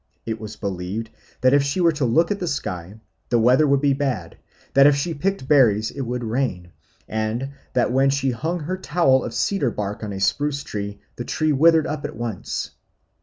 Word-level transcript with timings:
It 0.25 0.39
was 0.39 0.55
believed 0.55 1.11
that 1.41 1.53
if 1.53 1.61
she 1.61 1.79
were 1.79 1.91
to 1.91 2.05
look 2.05 2.31
at 2.31 2.39
the 2.39 2.47
sky, 2.47 2.99
the 3.29 3.37
weather 3.37 3.67
would 3.67 3.81
be 3.81 3.93
bad; 3.93 4.35
that 4.73 4.87
if 4.87 4.95
she 4.95 5.13
picked 5.13 5.47
berries, 5.47 5.91
it 5.91 6.01
would 6.01 6.23
rain; 6.23 6.71
and 7.07 7.51
that 7.73 7.91
when 7.91 8.09
she 8.09 8.31
hung 8.31 8.61
her 8.61 8.77
towel 8.77 9.23
of 9.23 9.31
cedar 9.35 9.69
bark 9.69 10.03
on 10.03 10.11
a 10.11 10.19
spruce 10.19 10.63
tree, 10.63 11.01
the 11.17 11.23
tree 11.23 11.51
withered 11.51 11.85
up 11.85 12.03
at 12.03 12.15
once. 12.15 12.71